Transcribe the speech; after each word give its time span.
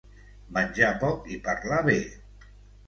Menjar 0.57 0.89
poc 1.03 1.31
i 1.37 1.41
parlar 1.49 1.85
bé. 1.93 2.01